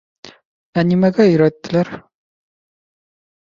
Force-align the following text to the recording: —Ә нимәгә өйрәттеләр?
—Ә 0.81 0.85
нимәгә 0.93 1.29
өйрәттеләр? 1.33 1.95